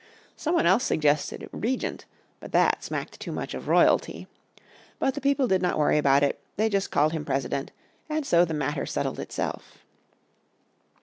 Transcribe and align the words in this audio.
Someone 0.35 0.65
else 0.65 0.83
suggested 0.83 1.47
"Regent," 1.51 2.05
but 2.39 2.51
that 2.53 2.83
smacked 2.83 3.19
too 3.19 3.31
much 3.31 3.53
of 3.53 3.67
royalty. 3.67 4.25
But 4.97 5.13
the 5.13 5.21
people 5.21 5.47
did 5.47 5.61
not 5.61 5.77
worry 5.77 5.99
about 5.99 6.23
it; 6.23 6.39
they 6.55 6.69
just 6.69 6.89
called 6.89 7.11
him 7.13 7.23
President, 7.23 7.71
and 8.09 8.25
so 8.25 8.43
the 8.43 8.55
matter 8.55 8.87
settled 8.87 9.19
itself. 9.19 9.85